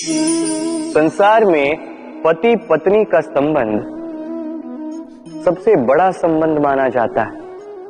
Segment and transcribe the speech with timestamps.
[0.00, 1.76] संसार में
[2.22, 3.80] पति पत्नी का संबंध
[5.44, 7.30] सबसे बड़ा संबंध माना जाता है,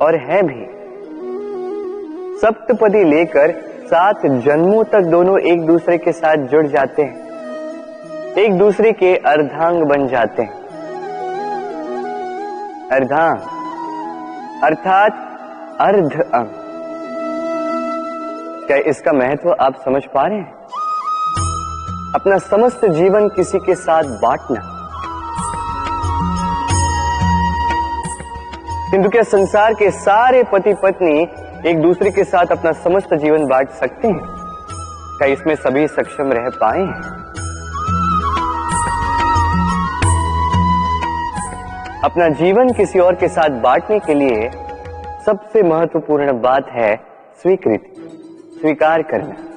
[0.01, 0.65] और है भी।
[2.39, 3.51] सप्तपदी लेकर
[3.85, 7.29] सात जन्मों तक दोनों एक दूसरे के साथ जुड़ जाते हैं।
[8.37, 10.53] एक दूसरे के अर्धांग बन जाते हैं।
[12.91, 13.39] अर्धांग,
[14.63, 15.11] अर्थात
[15.79, 16.47] अर्ध अंग।
[18.67, 20.58] क्या इसका महत्व आप समझ पा रहे हैं?
[22.15, 24.59] अपना समस्त जीवन किसी के साथ बांटना।
[28.91, 31.27] किंतु क्या संसार के सारे पति पत्नी
[31.69, 34.19] एक दूसरे के साथ अपना समस्त जीवन बांट सकते हैं।
[35.17, 37.01] क्या इसमें सभी सक्षम रह पाए हैं?
[42.03, 44.49] अपना जीवन किसी और के साथ बांटने के लिए
[45.25, 46.95] सबसे महत्वपूर्ण बात है
[47.41, 47.93] स्वीकृति,
[48.61, 49.48] स्वीकार करना।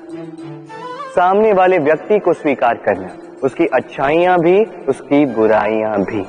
[1.16, 3.09] सामने वाले व्यक्ति को स्वीकार करना,
[3.45, 6.23] उसकी अच्छाइयाँ भी, उसकी बुराइयाँ भी।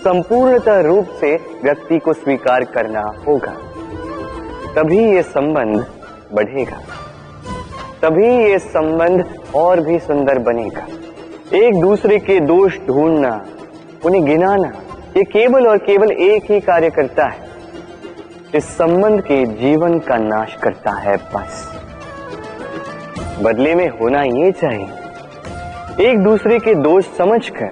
[0.00, 3.56] संपूर्णतः रूप से व्यक्ति को स्वीकार करना होगा।
[4.76, 5.86] तभी ये संबंध
[6.32, 6.78] बढ़ेगा।
[8.02, 10.86] तभी ये संबंध और भी सुंदर बनेगा।
[11.56, 13.46] एक दूसरे के दोष ढूंढना,
[14.04, 14.72] उन्हें गिनाना,
[15.16, 17.48] ये केवल और केवल एक ही कार्य करता है।
[18.54, 21.71] इस संबंध के जीवन का नाश करता है बस।
[23.42, 27.70] बदले में होना ये चाहिए। एक दूसरे के दोष समझकर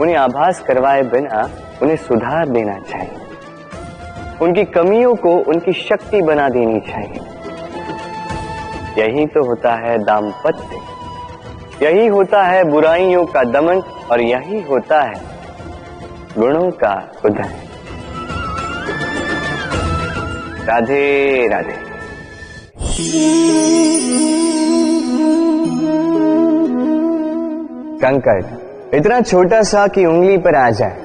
[0.00, 1.50] उन्हें आभास करवाए बिना
[1.82, 3.10] उन्हें सुधार देना चाहिए।
[4.42, 7.20] उनकी कमियों को उनकी शक्ति बना देनी चाहिए।
[8.98, 15.20] यही तो होता है दाम्पत्य। यही होता है बुराइयों का दमन और यही होता है
[16.38, 17.64] गुणों का उदय।
[20.64, 21.84] राधे राधे।
[28.00, 28.44] कंकड़,
[28.94, 30.96] इतना छोटा सा कि उंगली पर आ जाए।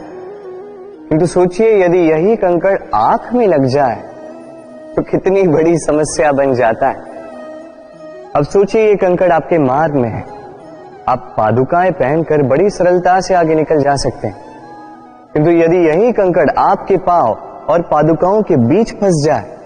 [1.10, 4.02] किंतु सोचिए, यदि यही कंकड़ आँख में लग जाए
[4.96, 7.08] तो कितनी बड़ी समस्या बन जाता है।
[8.36, 10.24] अब सोचिए, ये कंकड़ आपके मार्ग में है।
[11.08, 14.38] आप पादुकाएँ पहनकर बड़ी सरलता से आगे निकल जा सकते हैं।
[15.34, 17.34] किंतु यदि यही कंकड़ आपके पाँव
[17.70, 19.58] और पादुकाओं के बीच फंस जाए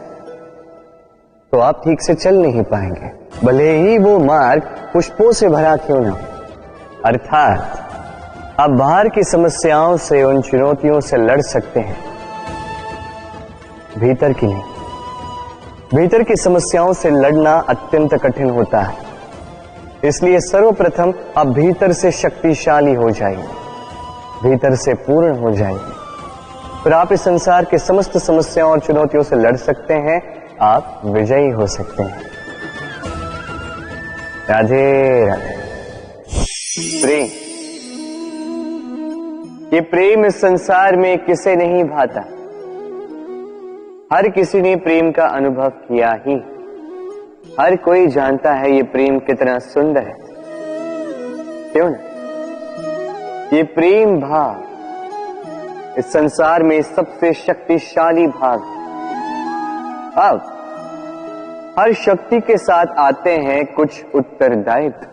[1.53, 4.61] तो आप ठीक से चल नहीं पाएँगे। भले ही वो मार्ग
[4.94, 6.17] पुष्पों से भरा क्यों ना
[7.05, 7.79] अर्थात
[8.59, 11.97] आप बाहर की समस्याओं से उन चुनौतियों से लड़ सकते हैं।
[13.97, 14.61] भीतर की नहीं।
[15.95, 18.97] भीतर की समस्याओं से लड़ना अत्यंत कठिन होता है।
[20.03, 23.47] इसलिए सर्वप्रथम आप भीतर से शक्तिशाली हो जाइए।
[24.43, 25.79] भीतर से पूर्ण हो जाइए।
[26.83, 31.49] फिर आप इस संसार के समस्त समस्याओं और चुनौतियों से लड़ सकते हैं। आप विजयी
[31.49, 32.32] हो सकते हैं।
[34.49, 35.57] राधे राधे।
[37.01, 37.25] प्रेम।
[39.73, 42.21] ये प्रेम इस संसार में किसे नहीं भाता?
[44.15, 46.35] हर किसी ने प्रेम का अनुभव किया ही।
[47.59, 50.17] हर कोई जानता है ये प्रेम कितना सुंदर है।
[51.73, 51.97] क्यों ना?
[53.57, 54.63] ये प्रेम भाव
[55.97, 58.59] इस संसार में सबसे शक्तिशाली भाव
[60.17, 60.53] अब
[61.79, 65.06] हर शक्ति के साथ आते हैं कुछ उत्तरदायित्व।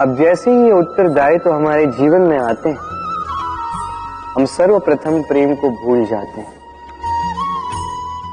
[0.00, 2.76] अब जैसे ही ये उत्तरदायित्व तो हमारे जीवन में आते हैं,
[4.36, 6.52] हम सर्वप्रथम प्रेम को भूल जाते हैं।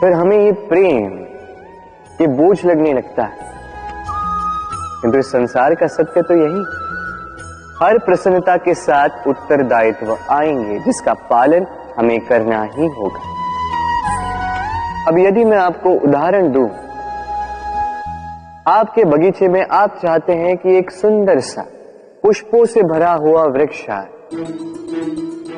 [0.02, 1.18] फिर हमें ये प्रेम,
[2.22, 3.52] ये बोझ लगने लगता है।
[5.02, 6.64] किंतु इस संसार का सत्य तो यही,
[7.82, 11.68] हर प्रसन्नता के साथ उत्तरदायित्व आएँगे, जिसका पालन
[11.98, 13.32] हमें करना ही होगा।
[15.08, 16.70] अब यदि मैं आपको उदाहरण दूँ
[18.68, 21.62] आपके बगीचे में आप चाहते हैं कि एक सुंदर सा,
[22.24, 24.08] पुष्पों से भरा हुआ वृक्ष आए।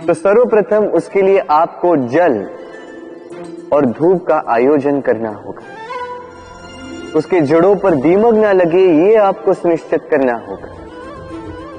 [0.08, 2.50] तो सर्वप्रथम उसके लिए आपको जल
[3.74, 5.62] और धूप का आयोजन करना होगा।
[7.16, 10.70] उसके जड़ों पर दीमक ना लगे, ये आपको सुनिश्चित करना होगा।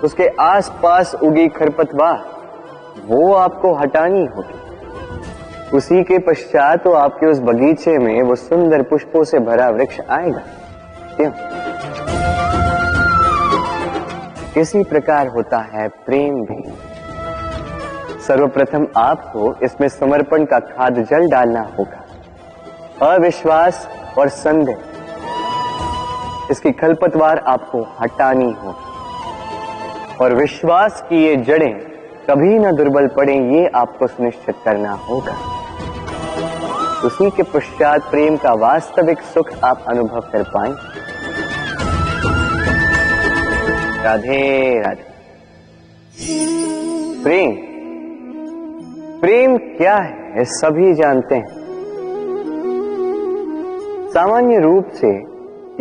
[0.05, 2.25] उसके आसपास उगी खरपतवार,
[3.06, 9.25] वो आपको हटानी होगी। उसी के पश्चात तो आपके उस बगीचे में वो सुंदर पुष्पों
[9.25, 10.43] से भरा वृक्ष आएगा।
[11.17, 11.31] क्यों
[14.55, 16.63] किसी प्रकार होता है प्रेम भी।
[18.21, 22.03] सर्वप्रथम आपको इसमें समर्पण का खाद जल डालना होगा।
[23.15, 24.79] अविश्वास और संदेह।
[26.51, 31.75] इसकी खलपतवार आपको हटानी होगी। और विश्वास की ये जड़ें
[32.31, 35.37] कभी ना दुर्बल पड़े, ये आपको सुनिश्चित करना होगा।
[37.05, 40.95] उसी के पश्चात प्रेम का वास्तविक सुख आप अनुभव कर पाएँगे।
[44.06, 45.05] राधे राधे।
[47.23, 47.56] प्रेम।
[49.20, 51.47] प्रेम क्या है सभी जानते हैं।
[54.11, 55.08] सामान्य रूप से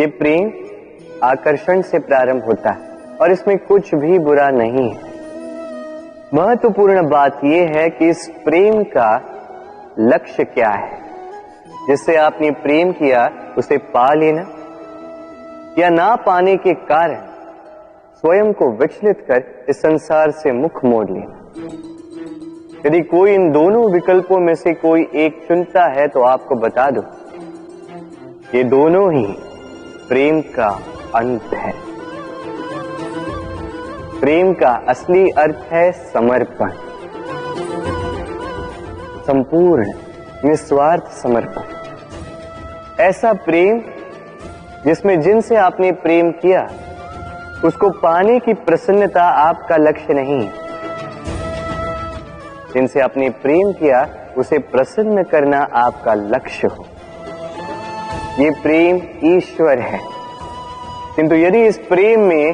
[0.01, 0.51] ये प्रेम
[1.23, 2.79] आकर्षण से प्रारंभ होता है
[3.21, 5.01] और इसमें कुछ भी बुरा नहीं है।
[6.33, 9.21] महत्वपूर्ण बात यह है कि इस प्रेम का
[9.99, 10.99] लक्ष्य क्या है।
[11.87, 14.49] जिससे आपने प्रेम किया, उसे पा लेना।
[15.79, 17.34] या ना पाने के कारण
[18.15, 21.41] स्वयं को विचलित कर इस संसार से मुख मोड़ लेना
[22.85, 27.01] यदि कोई इन दोनों विकल्पों में से कोई एक चुनता है तो आपको बता दो,
[28.55, 29.25] ये दोनों ही
[30.07, 30.69] प्रेम का
[31.15, 31.73] अंत है।
[34.19, 36.71] प्रेम का असली अर्थ है समर्पण।
[39.23, 39.85] संपूर्ण,
[40.45, 43.81] निस्वार्थ समर्पण। ऐसा प्रेम
[44.85, 46.67] जिसमें जिनसे आपने प्रेम किया
[47.65, 50.49] उसको पाने की प्रसन्नता आपका लक्ष्य नहीं।
[52.73, 56.85] जिनसे आपने प्रेम किया, उसे प्रसन्न करना आपका लक्ष्य हो।
[58.39, 59.99] ये प्रेम ईश्वर है।
[61.15, 62.53] किंतु यदि इस प्रेम में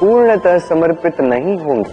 [0.00, 1.92] पूर्णतः समर्पित नहीं होंगे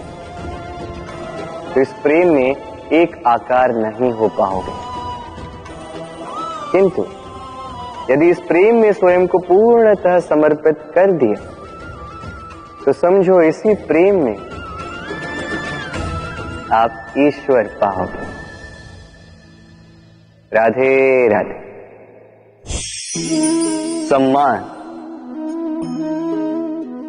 [1.74, 2.56] तो इस प्रेम में
[2.92, 4.72] एक आकार नहीं हो पाओगे।
[6.72, 7.06] किंतु
[8.10, 11.61] यदि इस प्रेम में स्वयं को पूर्णतः समर्पित कर दिया
[12.86, 14.36] तो समझो इसी प्रेम में
[16.72, 18.22] आप ईश्वर पाओगे।
[20.54, 21.62] राधे राधे।
[24.06, 24.58] सम्मान,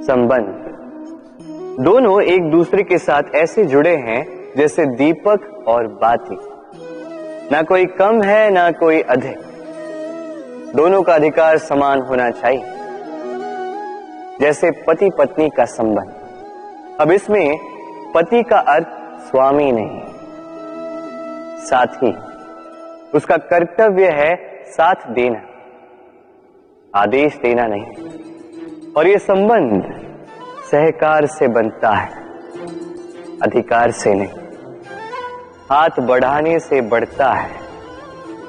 [0.08, 0.64] संबंध।
[1.86, 6.38] दोनों एक दूसरे के साथ ऐसे जुड़े हैं जैसे दीपक और बाती।
[7.52, 9.38] ना कोई कम है, ना कोई अधिक।
[10.76, 12.73] दोनों का अधिकार समान होना चाहिए।
[14.44, 17.58] जैसे पति पत्नी का संबंध। अब इसमें
[18.16, 18.88] पति का अर्थ
[19.30, 20.02] स्वामी नहीं।
[21.66, 22.12] साथ ही
[23.16, 24.36] उसका कर्तव्य है
[24.66, 25.42] साथ देना।
[26.94, 27.86] आदेश देना नहीं।
[28.94, 29.84] और यह संबंध
[30.72, 32.10] सहकार से बनता है,
[33.44, 34.30] अधिकार से नहीं।
[35.72, 37.52] हाथ बढ़ाने से बढ़ता है,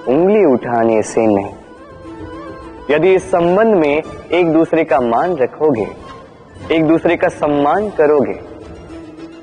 [0.09, 1.55] उंगली उठाने से नहीं।
[2.91, 4.03] यदि इस संबंध में
[4.33, 5.87] एक दूसरे का मान रखोगे,
[6.73, 8.33] एक दूसरे का सम्मान करोगे,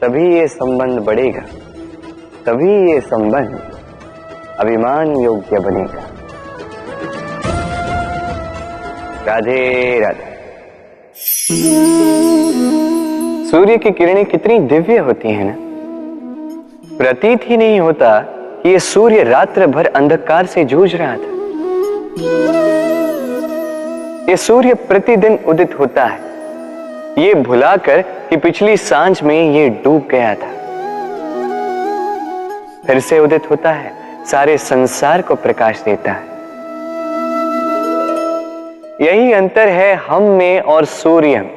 [0.02, 1.42] तभी ये संबंध बढ़ेगा,
[2.46, 3.60] तभी ये संबंध
[4.60, 6.04] अभिमान योग्य बनेगा।
[9.28, 10.30] राधे राधे।
[13.52, 15.56] सूर्य की किरणें कितनी दिव्य होती हैं ना?
[16.98, 18.20] प्रतीत ही नहीं होता
[18.64, 22.70] कि ये सूर्य रात्र भर अंधकार से जूझ रहा था।
[24.32, 26.20] ये सूर्य प्रतिदिन उदित होता है।
[27.18, 30.52] ये भुलाकर कि पिछली साँझ में ये डूब गया था।
[32.88, 33.92] फिर से उदित होता है,
[34.26, 36.24] सारे संसार को प्रकाश देता है।
[39.02, 41.50] यही अंतर है हम में और सूर्य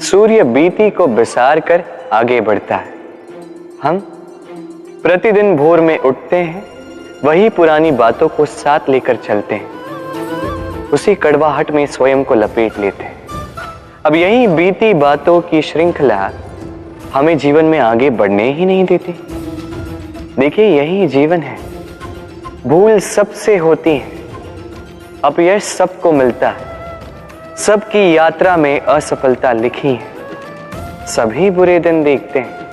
[0.00, 2.94] सूर्य बीती को बिसार कर आगे बढ़ता है।
[3.82, 3.98] हम
[5.02, 6.64] प्रतिदिन भोर में उठते हैं,
[7.24, 9.81] वही पुरानी बातों को साथ लेकर चलते हैं।
[10.92, 13.06] उसी कड़वाहट में स्वयं को लपेट लेते
[14.06, 16.30] अब यही बीती बातों की श्रृंखला
[17.14, 19.12] हमें जीवन में आगे बढ़ने ही नहीं देती।
[20.38, 21.58] देखिए, यही जीवन है।
[22.66, 24.08] भूल सबसे होती है।
[25.24, 26.56] अपयश सबको मिलता है।
[27.56, 30.12] सबकी यात्रा में असफलता लिखी है।
[31.06, 32.66] सभी बुरे दिन देखते हैं।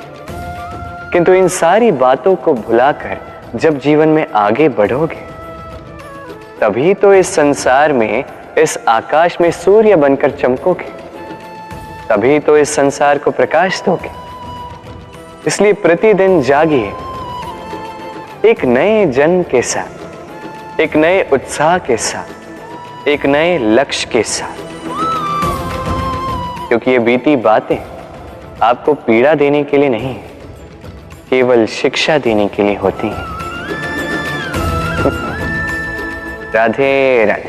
[1.11, 3.17] किंतु इन सारी बातों को भुलाकर
[3.55, 5.28] जब जीवन में आगे बढ़ोगे
[6.61, 8.23] तभी तो इस संसार में,
[8.57, 10.87] इस आकाश में सूर्य बनकर चमकोगे।
[12.09, 14.11] तभी तो इस संसार को प्रकाश दोगे।
[15.47, 16.91] इसलिए प्रतिदिन जागिए।
[18.45, 24.67] एक नए जन्म के साथ, एक नए उत्साह के साथ, एक नए लक्ष्य के साथ।
[26.67, 27.77] क्योंकि ये बीती बातें
[28.63, 30.15] आपको पीड़ा देने के लिए नहीं,
[31.29, 33.38] केवल शिक्षा देने के लिए होती हैं।
[36.53, 36.93] จราเข้
[37.27, 37.39] เนี่ย